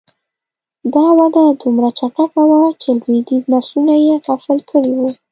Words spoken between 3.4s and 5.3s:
نسلونه یې غافل کړي وو